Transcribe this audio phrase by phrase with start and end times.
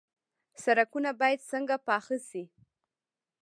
[0.63, 2.43] سړکونه باید څنګه پاخه شي؟